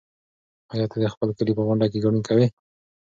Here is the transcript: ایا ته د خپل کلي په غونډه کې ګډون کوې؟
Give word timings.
ایا 0.71 0.85
ته 0.91 0.97
د 1.03 1.05
خپل 1.13 1.29
کلي 1.37 1.53
په 1.57 1.63
غونډه 1.67 1.85
کې 1.91 1.97
ګډون 2.03 2.23
کوې؟ 2.27 2.45